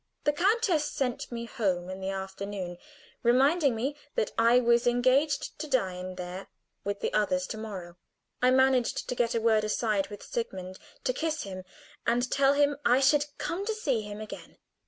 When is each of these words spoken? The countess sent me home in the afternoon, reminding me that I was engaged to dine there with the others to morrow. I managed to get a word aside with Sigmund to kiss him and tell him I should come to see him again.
The 0.23 0.33
countess 0.33 0.85
sent 0.85 1.31
me 1.31 1.45
home 1.45 1.87
in 1.87 1.99
the 1.99 2.09
afternoon, 2.09 2.79
reminding 3.21 3.75
me 3.75 3.95
that 4.15 4.31
I 4.35 4.59
was 4.59 4.87
engaged 4.87 5.59
to 5.59 5.67
dine 5.67 6.15
there 6.15 6.47
with 6.83 7.01
the 7.01 7.13
others 7.13 7.45
to 7.49 7.59
morrow. 7.59 7.97
I 8.41 8.49
managed 8.49 9.07
to 9.09 9.13
get 9.15 9.35
a 9.35 9.41
word 9.41 9.63
aside 9.63 10.07
with 10.07 10.23
Sigmund 10.23 10.79
to 11.03 11.13
kiss 11.13 11.43
him 11.43 11.65
and 12.07 12.31
tell 12.31 12.53
him 12.53 12.77
I 12.83 12.99
should 12.99 13.27
come 13.37 13.63
to 13.67 13.75
see 13.75 14.01
him 14.01 14.19
again. 14.21 14.57